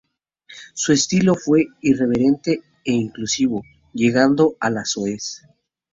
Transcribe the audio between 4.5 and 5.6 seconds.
a lo soez.